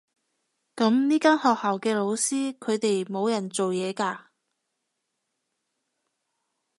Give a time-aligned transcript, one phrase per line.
[0.75, 4.17] 噉呢間學校嘅老師，佢哋冇人做嘢㗎？